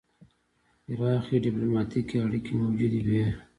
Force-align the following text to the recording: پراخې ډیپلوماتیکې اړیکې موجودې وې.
پراخې 0.87 1.35
ډیپلوماتیکې 1.43 2.17
اړیکې 2.25 2.51
موجودې 2.61 3.01
وې. 3.07 3.25